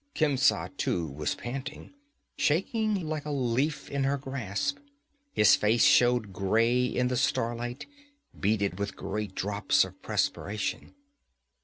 [0.15, 1.93] Khemsa too was panting,
[2.35, 4.79] shaking like a leaf in her grasp;
[5.31, 7.85] his face showed gray in the starlight,
[8.39, 10.95] beaded with great drops of perspiration.